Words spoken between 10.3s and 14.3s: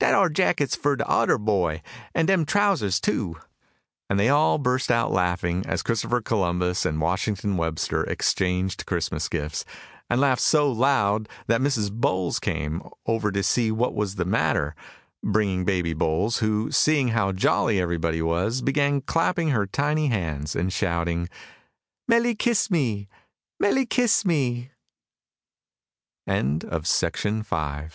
so loud that Mrs. Bowles came, over to see what was the